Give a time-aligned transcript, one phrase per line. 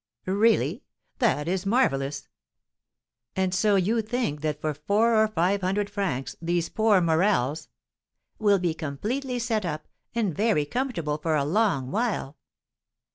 [0.25, 0.81] "Really,
[1.19, 2.27] that is marvellous!
[3.35, 7.69] And so you think that for four or five hundred francs these poor Morels"
[8.39, 12.39] "Will be completely set up, and very comfortable for a long while."